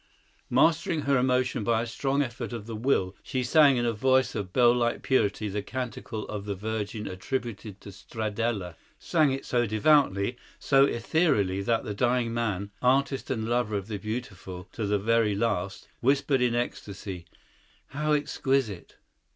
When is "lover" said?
13.47-13.77